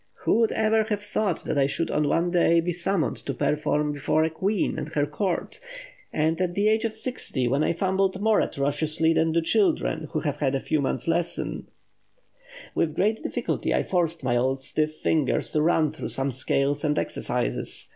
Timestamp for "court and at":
5.05-6.55